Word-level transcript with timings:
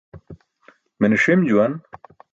Mene 0.99 1.17
ṣim 1.23 1.41
juwan. 1.49 1.73